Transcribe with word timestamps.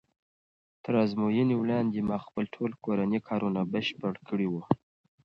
تر 0.83 0.93
ازموینې 1.03 1.55
وړاندې 1.57 1.99
ما 2.09 2.17
خپل 2.25 2.43
ټول 2.55 2.71
کورني 2.83 3.19
کارونه 3.27 3.61
بشپړ 3.73 4.13
کړي 4.29 4.47
وو. 4.49 4.63